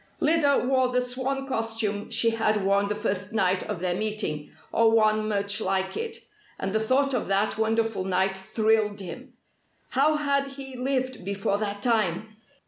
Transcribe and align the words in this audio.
Lyda 0.19 0.65
wore 0.65 0.87
the 0.91 0.99
swan 0.99 1.45
costume 1.47 2.09
she 2.09 2.31
had 2.31 2.65
worn 2.65 2.87
the 2.87 2.95
first 2.95 3.33
night 3.33 3.61
of 3.69 3.79
their 3.79 3.93
meeting 3.93 4.51
or 4.71 4.89
one 4.89 5.27
much 5.29 5.61
like 5.61 5.95
it; 5.95 6.17
and 6.57 6.73
the 6.73 6.79
thought 6.79 7.13
of 7.13 7.27
that 7.27 7.55
wonderful 7.59 8.03
night 8.03 8.35
thrilled 8.35 8.99
him. 8.99 9.33
How 9.89 10.15
had 10.15 10.47
he 10.47 10.75
lived 10.75 11.23
before 11.23 11.59
that 11.59 11.83
time? 11.83 12.35